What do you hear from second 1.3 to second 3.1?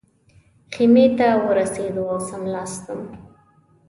ورسېدو او څملاستم.